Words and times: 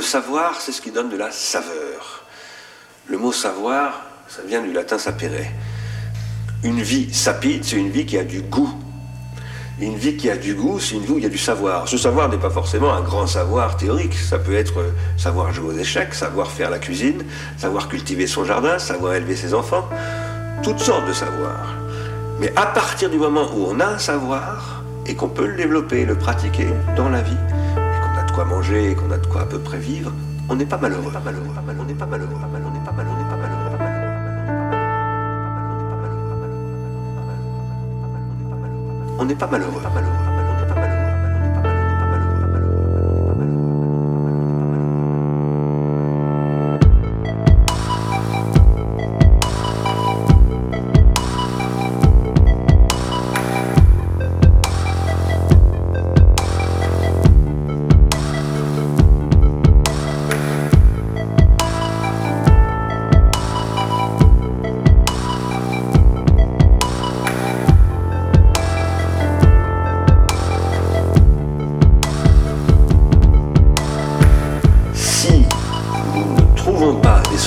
le 0.00 0.06
savoir, 0.06 0.58
c'est 0.58 0.72
ce 0.72 0.80
qui 0.80 0.90
donne 0.90 1.10
de 1.10 1.16
la 1.18 1.30
saveur. 1.30 2.24
Le 3.06 3.18
mot 3.18 3.32
savoir, 3.32 4.00
ça 4.28 4.40
vient 4.40 4.62
du 4.62 4.72
latin 4.72 4.96
sapere. 4.96 5.44
Une 6.64 6.80
vie 6.80 7.12
sapide, 7.12 7.64
c'est 7.66 7.76
une 7.76 7.90
vie 7.90 8.06
qui 8.06 8.16
a 8.16 8.24
du 8.24 8.40
goût. 8.40 8.72
Une 9.78 9.96
vie 9.96 10.16
qui 10.16 10.30
a 10.30 10.38
du 10.38 10.54
goût, 10.54 10.80
c'est 10.80 10.94
une 10.94 11.02
vie 11.02 11.12
où 11.12 11.18
il 11.18 11.24
y 11.24 11.26
a 11.26 11.30
du 11.30 11.36
savoir. 11.36 11.86
Ce 11.86 11.98
savoir 11.98 12.30
n'est 12.30 12.38
pas 12.38 12.48
forcément 12.48 12.94
un 12.94 13.02
grand 13.02 13.26
savoir 13.26 13.76
théorique. 13.76 14.14
Ça 14.14 14.38
peut 14.38 14.54
être 14.54 14.78
euh, 14.80 14.90
savoir 15.18 15.52
jouer 15.52 15.74
aux 15.74 15.78
échecs, 15.78 16.14
savoir 16.14 16.50
faire 16.50 16.70
la 16.70 16.78
cuisine, 16.78 17.22
savoir 17.58 17.86
cultiver 17.86 18.26
son 18.26 18.46
jardin, 18.46 18.78
savoir 18.78 19.12
élever 19.12 19.36
ses 19.36 19.52
enfants. 19.52 19.86
Toutes 20.62 20.80
sortes 20.80 21.06
de 21.06 21.12
savoirs. 21.12 21.74
Mais 22.38 22.50
à 22.56 22.64
partir 22.64 23.10
du 23.10 23.18
moment 23.18 23.50
où 23.54 23.66
on 23.68 23.78
a 23.80 23.86
un 23.86 23.98
savoir 23.98 24.82
et 25.04 25.14
qu'on 25.14 25.28
peut 25.28 25.46
le 25.46 25.58
développer, 25.58 26.06
le 26.06 26.16
pratiquer 26.16 26.68
dans 26.96 27.10
la 27.10 27.20
vie, 27.20 27.36
de 28.30 28.34
quoi 28.34 28.44
manger 28.44 28.92
et 28.92 28.94
qu'on 28.94 29.10
a 29.10 29.18
de 29.18 29.26
quoi 29.26 29.42
à 29.42 29.46
peu 29.46 29.58
près 29.58 29.78
vivre, 29.78 30.12
on 30.48 30.54
n'est 30.54 30.64
pas 30.64 30.78
malheureux. 30.78 31.02
On 31.02 31.06
n'est 31.06 31.12
pas 31.12 31.20
malheureux, 31.20 31.46
on 31.80 31.84
n'est 31.84 31.94
pas 31.94 32.06
malheureux, 32.06 32.30
on 32.38 32.72
n'est 32.72 32.80
pas 32.84 32.92
malheureux. 32.92 33.20
On 39.18 39.24
n'est 39.24 39.34
pas 39.34 39.46
malheureux, 39.48 40.29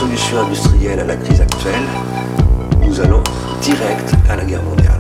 solutions 0.04 0.40
industrielles 0.42 1.00
à 1.00 1.06
la 1.06 1.16
crise 1.16 1.40
actuelle, 1.40 1.88
nous 2.86 3.00
allons 3.00 3.24
direct 3.62 4.14
à 4.30 4.36
la 4.36 4.44
guerre 4.44 4.64
mondiale. 4.64 4.98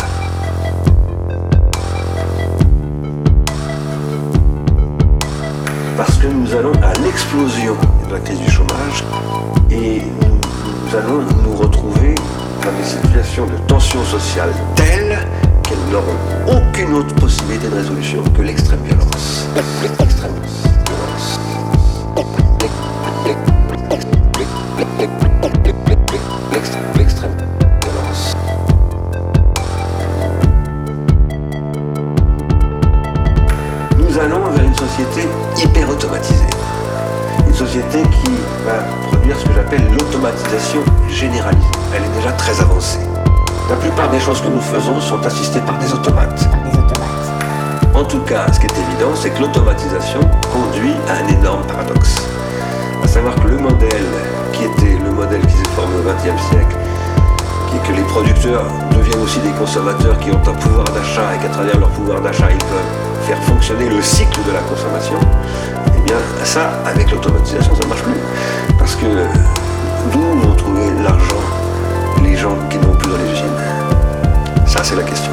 Parce 5.97 6.17
que 6.17 6.27
nous 6.27 6.55
allons 6.55 6.71
à 6.81 6.93
l'explosion 7.03 7.75
de 8.07 8.13
la 8.13 8.19
crise 8.21 8.39
du 8.39 8.49
chômage 8.49 9.03
et 9.69 10.01
nous, 10.21 10.97
allons 10.97 11.23
nous 11.43 11.55
retrouver 11.57 12.15
dans 12.63 12.71
des 12.71 12.87
situations 12.87 13.45
de 13.45 13.57
tension 13.67 14.03
sociale 14.05 14.53
telles 14.75 15.19
qu'elles 15.63 15.91
n'auront 15.91 16.59
aucune 16.59 16.93
autre 16.93 17.13
possibilité 17.15 17.67
de 17.67 17.75
résolution 17.75 18.23
que. 18.35 18.41
L'extrême 18.41 18.79
violence. 18.85 19.47
Société 34.93 35.27
hyper 35.57 35.89
automatisée. 35.89 36.45
Une 37.47 37.53
société 37.53 38.03
qui 38.03 38.31
va 38.63 38.83
produire 39.07 39.35
ce 39.39 39.45
que 39.45 39.53
j'appelle 39.55 39.81
l'automatisation 39.91 40.81
généralisée. 41.09 41.65
Elle 41.95 42.03
est 42.03 42.15
déjà 42.15 42.31
très 42.33 42.61
avancée. 42.61 42.99
La 43.71 43.75
plupart 43.77 44.11
des 44.11 44.19
choses 44.19 44.39
que 44.41 44.49
nous 44.49 44.61
faisons 44.61 45.01
sont 45.01 45.25
assistées 45.25 45.61
par 45.61 45.79
des 45.79 45.91
automates. 45.91 46.47
En 47.95 48.03
tout 48.03 48.19
cas, 48.19 48.45
ce 48.51 48.59
qui 48.59 48.67
est 48.67 48.77
évident, 48.89 49.15
c'est 49.15 49.31
que 49.31 49.41
l'automatisation 49.41 50.19
conduit 50.51 50.93
à 51.09 51.23
un 51.23 51.39
énorme 51.39 51.63
paradoxe. 51.65 52.21
À 53.03 53.07
savoir 53.07 53.33
que 53.35 53.47
le 53.47 53.57
modèle 53.57 54.05
qui 54.51 54.65
était 54.65 54.99
le 55.03 55.11
modèle 55.11 55.41
qui 55.41 55.53
s'est 55.53 55.73
formé 55.75 55.95
au 55.95 56.03
XXe 56.03 56.39
siècle, 56.49 56.75
est 57.75 57.87
que 57.87 57.93
les 57.93 58.03
producteurs 58.03 58.65
deviennent 58.91 59.21
aussi 59.21 59.39
des 59.39 59.51
consommateurs 59.51 60.17
qui 60.19 60.31
ont 60.31 60.41
un 60.47 60.53
pouvoir 60.53 60.85
d'achat 60.85 61.35
et 61.35 61.39
qu'à 61.39 61.49
travers 61.49 61.79
leur 61.79 61.89
pouvoir 61.89 62.21
d'achat, 62.21 62.47
ils 62.51 62.57
peuvent 62.57 63.27
faire 63.27 63.41
fonctionner 63.43 63.89
le 63.89 64.01
cycle 64.01 64.39
de 64.45 64.51
la 64.51 64.59
consommation, 64.59 65.17
eh 65.87 66.01
bien 66.01 66.17
ça, 66.43 66.71
avec 66.85 67.11
l'automatisation, 67.11 67.75
ça 67.75 67.83
ne 67.83 67.89
marche 67.89 68.03
plus. 68.03 68.19
Parce 68.77 68.95
que 68.95 69.05
d'où 70.11 70.19
vont 70.19 70.55
trouver 70.55 70.89
l'argent 71.03 71.41
les 72.21 72.35
gens 72.35 72.55
qui 72.69 72.77
n'ont 72.77 72.95
plus 72.95 73.09
dans 73.09 73.17
les 73.17 73.31
usines? 73.31 73.61
Ça, 74.67 74.83
c'est 74.83 74.95
la 74.95 75.03
question. 75.03 75.31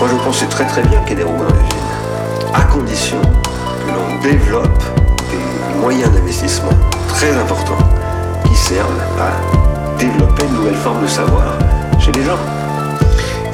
Moi, 0.00 0.08
je 0.10 0.24
pense 0.24 0.38
que 0.38 0.44
c'est 0.44 0.50
très 0.50 0.66
très 0.66 0.82
bien 0.82 1.00
qu'il 1.00 1.10
y 1.10 1.12
ait 1.12 1.24
des 1.24 1.24
robots 1.24 1.44
dans 1.44 1.54
les 1.54 1.60
usines, 1.60 2.54
à 2.54 2.62
condition 2.62 3.20
que 3.22 3.90
l'on 3.92 4.22
développe 4.22 4.82
des 5.30 5.78
moyens 5.80 6.10
d'investissement 6.12 6.70
très 7.08 7.36
importants 7.36 7.78
qui 8.44 8.54
servent 8.54 9.00
à 9.18 9.77
développer 10.38 10.46
une 10.46 10.54
nouvelle 10.54 10.74
forme 10.76 11.02
de 11.02 11.06
savoir 11.06 11.58
chez 11.98 12.12
les 12.12 12.24
gens 12.24 12.38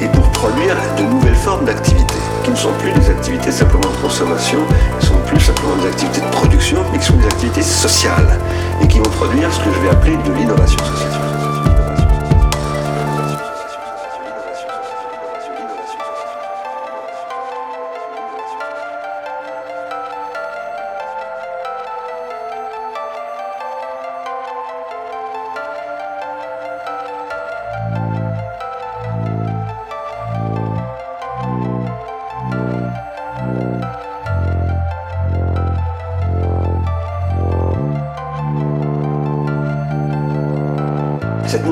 et 0.01 0.07
pour 0.07 0.29
produire 0.31 0.75
de 0.97 1.03
nouvelles 1.03 1.35
formes 1.35 1.65
d'activités 1.65 2.15
qui 2.43 2.51
ne 2.51 2.55
sont 2.55 2.73
plus 2.79 2.91
des 2.91 3.09
activités 3.09 3.51
simplement 3.51 3.89
de 3.89 4.01
consommation, 4.01 4.59
qui 4.99 5.07
ne 5.07 5.11
sont 5.13 5.21
plus 5.25 5.39
simplement 5.39 5.75
des 5.81 5.87
activités 5.87 6.21
de 6.21 6.31
production, 6.31 6.79
mais 6.91 6.99
qui 6.99 7.05
sont 7.05 7.17
des 7.17 7.25
activités 7.25 7.63
sociales 7.63 8.39
et 8.81 8.87
qui 8.87 8.99
vont 8.99 9.09
produire 9.09 9.51
ce 9.51 9.59
que 9.59 9.73
je 9.73 9.79
vais 9.79 9.89
appeler 9.89 10.17
de 10.17 10.31
l'innovation 10.33 10.79
sociale. 10.79 11.34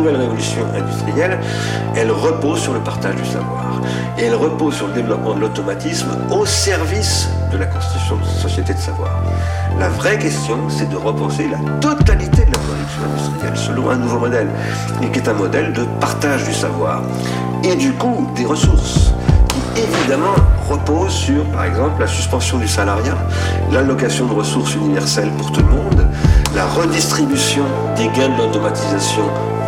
Nouvelle 0.03 0.19
révolution 0.19 0.65
industrielle, 0.75 1.39
elle 1.95 2.11
repose 2.11 2.59
sur 2.59 2.73
le 2.73 2.79
partage 2.79 3.15
du 3.15 3.25
savoir. 3.25 3.79
Et 4.17 4.23
elle 4.23 4.35
repose 4.35 4.75
sur 4.75 4.87
le 4.87 4.93
développement 4.93 5.33
de 5.33 5.39
l'automatisme 5.39 6.09
au 6.29 6.45
service 6.45 7.29
de 7.51 7.57
la 7.57 7.65
constitution 7.67 8.17
de 8.17 8.25
société 8.25 8.73
de 8.73 8.79
savoir. 8.79 9.23
La 9.79 9.87
vraie 9.87 10.17
question, 10.17 10.57
c'est 10.67 10.89
de 10.89 10.97
repenser 10.97 11.47
la 11.47 11.57
totalité 11.79 12.45
de 12.45 12.51
la 12.51 12.59
production 12.59 13.01
industrielle 13.09 13.57
selon 13.57 13.89
un 13.91 13.95
nouveau 13.95 14.19
modèle, 14.19 14.47
et 15.01 15.07
qui 15.07 15.19
est 15.19 15.29
un 15.29 15.33
modèle 15.33 15.71
de 15.71 15.85
partage 16.01 16.43
du 16.43 16.53
savoir. 16.53 17.01
Et 17.63 17.75
du 17.75 17.93
coup, 17.93 18.27
des 18.35 18.45
ressources 18.45 19.13
qui 19.47 19.81
évidemment 19.81 20.35
repose 20.69 21.13
sur, 21.13 21.45
par 21.45 21.63
exemple, 21.63 22.01
la 22.01 22.07
suspension 22.07 22.57
du 22.57 22.67
salariat, 22.67 23.17
l'allocation 23.71 24.25
de 24.25 24.33
ressources 24.33 24.75
universelles 24.75 25.31
pour 25.37 25.51
tout 25.51 25.61
le 25.61 25.67
monde, 25.67 26.07
la 26.55 26.65
redistribution 26.65 27.63
des 27.95 28.07
gains 28.09 28.29
de 28.29 28.37
l'automatisation 28.37 29.23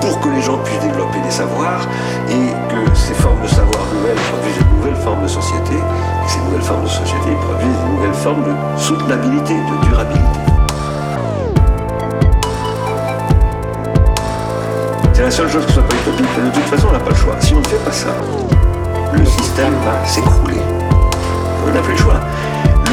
pour 0.06 0.20
que 0.20 0.30
les 0.30 0.42
gens 0.42 0.58
puissent 0.60 0.80
développer 0.80 1.20
des 1.20 1.32
savoirs 1.32 1.82
et 2.30 2.54
que 2.70 2.96
ces 2.96 3.14
formes 3.16 3.42
de 3.42 3.48
savoir 3.48 3.80
nouvelles 3.94 4.22
produisent 4.30 4.60
de 4.60 4.76
nouvelles 4.78 5.04
formes 5.04 5.24
de 5.24 5.28
société 5.28 5.74
et 5.74 6.26
que 6.26 6.32
ces 6.32 6.40
nouvelles 6.40 6.62
formes 6.62 6.84
de 6.84 6.90
société 6.90 7.32
produisent 7.42 7.82
de 7.82 7.96
nouvelles 7.96 8.14
formes 8.14 8.44
de 8.44 8.80
soutenabilité, 8.80 9.54
de 9.54 9.86
durabilité. 9.88 10.40
C'est 15.14 15.24
la 15.24 15.32
seule 15.32 15.50
chose 15.50 15.66
qui 15.66 15.74
soit 15.74 15.88
pas 15.88 15.96
utopique, 15.96 16.29
mais 16.38 16.50
de 16.50 16.53
toute 16.53 16.66
façon 16.66 16.88
on 16.90 16.94
n'a 16.94 17.00
pas 17.00 17.09
le 17.09 17.16
choix. 17.16 17.35
Si 17.40 17.53
on 17.56 17.59
ne 17.59 17.68
fait 17.68 17.84
pas 17.84 17.91
ça, 17.91 18.09
le 19.14 19.26
système 19.26 19.74
va 19.85 20.08
s'écrouler. 20.08 20.62
On 21.68 21.74
n'a 21.74 21.82
plus 21.82 21.94
le 21.94 21.97
choix. 21.97 22.20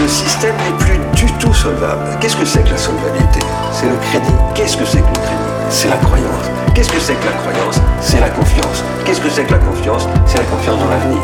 Le 0.00 0.08
système 0.08 0.54
n'est 0.56 0.84
plus 0.84 0.98
du 1.14 1.30
tout 1.34 1.52
solvable. 1.52 2.16
Qu'est-ce 2.20 2.36
que 2.36 2.46
c'est 2.46 2.62
que 2.62 2.70
la 2.70 2.78
solvabilité? 2.78 3.40
C'est 3.70 3.88
le 3.88 3.96
crédit. 3.96 4.32
Qu'est-ce 4.54 4.76
que 4.78 4.84
c'est 4.86 5.02
que 5.02 5.08
le 5.08 5.12
crédit? 5.12 5.42
C'est 5.68 5.90
la 5.90 5.96
croyance. 5.96 6.61
Qu'est-ce 6.74 6.90
que 6.90 7.00
c'est 7.00 7.14
que 7.14 7.26
la 7.26 7.32
croyance? 7.32 7.78
C'est 8.00 8.18
la 8.18 8.30
confiance. 8.30 8.82
Qu'est-ce 9.04 9.20
que 9.20 9.28
c'est 9.28 9.44
que 9.44 9.52
la 9.52 9.58
confiance? 9.58 10.08
C'est 10.24 10.38
la 10.38 10.44
confiance 10.44 10.80
dans 10.80 10.88
l'avenir. 10.88 11.20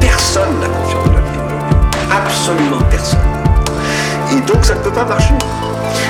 Personne 0.00 0.58
n'a 0.58 0.68
confiance 0.68 1.04
dans 1.04 1.12
l'avenir 1.12 1.40
aujourd'hui. 1.44 1.68
Absolument 2.10 2.82
personne. 2.90 3.20
Et 4.32 4.40
donc 4.40 4.64
ça 4.64 4.74
ne 4.74 4.80
peut 4.80 4.90
pas 4.90 5.04
marcher. 5.04 5.34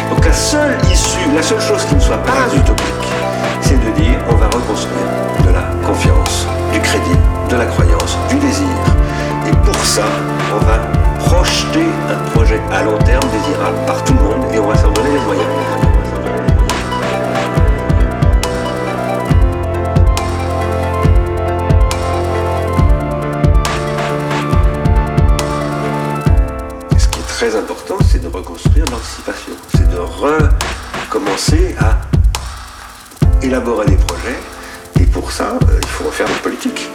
Donc 0.08 0.24
la 0.24 0.32
seule 0.32 0.78
issue, 0.90 1.30
la 1.34 1.42
seule 1.42 1.60
chose 1.60 1.84
qui 1.86 1.96
ne 1.96 2.00
soit 2.00 2.22
pas 2.22 2.46
utopique, 2.54 3.08
c'est 3.60 3.74
de 3.74 3.90
dire 4.00 4.18
on 4.30 4.36
va 4.36 4.46
reconstruire 4.46 5.08
de 5.44 5.50
la 5.50 5.62
confiance, 5.84 6.46
du 6.72 6.78
crédit, 6.78 7.18
de 7.48 7.56
la 7.56 7.66
croyance, 7.66 8.16
du 8.28 8.36
désir. 8.36 8.66
Et 9.48 9.56
pour 9.64 9.84
ça, 9.84 10.04
on 10.54 10.64
va 10.64 10.78
projeter 11.26 11.86
un 12.08 12.30
projet 12.30 12.60
à 12.72 12.84
long 12.84 12.98
terme 12.98 13.28
désirable 13.32 13.78
par 13.86 14.04
tout 14.04 14.14
le 14.14 14.20
monde 14.20 14.44
et 14.54 14.60
on 14.60 14.68
va 14.68 14.76
s'en 14.76 14.90
donner 14.92 15.10
les 15.10 15.24
moyens. 15.24 15.89
Très 27.40 27.56
important, 27.56 27.96
c'est 28.06 28.20
de 28.20 28.28
reconstruire 28.28 28.84
l'anticipation, 28.90 29.54
c'est 29.74 29.88
de 29.88 29.96
recommencer 29.96 31.74
à 31.78 31.98
élaborer 33.42 33.86
des 33.86 33.96
projets 33.96 34.36
et 35.00 35.06
pour 35.06 35.32
ça, 35.32 35.58
euh, 35.62 35.78
il 35.80 35.88
faut 35.88 36.04
refaire 36.04 36.26
des 36.26 36.34
politiques. 36.34 36.90